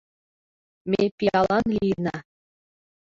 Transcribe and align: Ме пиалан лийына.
Ме 0.89 1.03
пиалан 1.17 1.65
лийына. 1.75 2.17